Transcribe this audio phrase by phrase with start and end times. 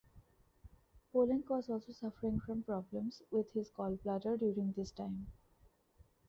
[1.13, 5.27] Poulenc was also suffering from problems with his gall bladder during this time.